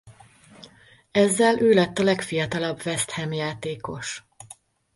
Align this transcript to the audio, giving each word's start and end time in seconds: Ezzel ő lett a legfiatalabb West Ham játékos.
Ezzel 1.11 1.59
ő 1.59 1.69
lett 1.69 1.99
a 1.99 2.03
legfiatalabb 2.03 2.81
West 2.85 3.11
Ham 3.11 3.31
játékos. 3.33 4.23